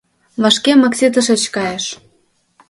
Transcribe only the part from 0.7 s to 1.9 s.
Макси тышеч кайыш.